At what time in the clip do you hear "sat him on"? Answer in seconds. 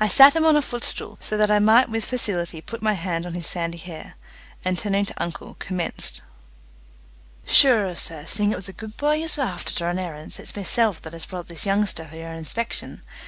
0.08-0.56